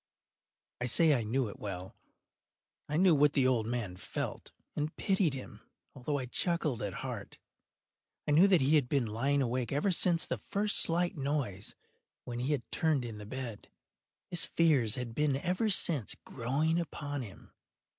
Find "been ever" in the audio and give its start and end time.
15.13-15.69